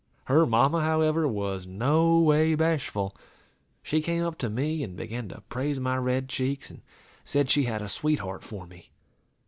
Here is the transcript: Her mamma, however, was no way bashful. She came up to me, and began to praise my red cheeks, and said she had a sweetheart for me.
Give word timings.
Her 0.23 0.47
mamma, 0.47 0.81
however, 0.81 1.27
was 1.27 1.67
no 1.67 2.17
way 2.17 2.55
bashful. 2.55 3.15
She 3.83 4.01
came 4.01 4.23
up 4.25 4.35
to 4.39 4.49
me, 4.49 4.81
and 4.81 4.95
began 4.95 5.29
to 5.29 5.41
praise 5.41 5.79
my 5.79 5.95
red 5.95 6.27
cheeks, 6.27 6.71
and 6.71 6.81
said 7.23 7.51
she 7.51 7.65
had 7.65 7.83
a 7.83 7.87
sweetheart 7.87 8.43
for 8.43 8.65
me. 8.65 8.89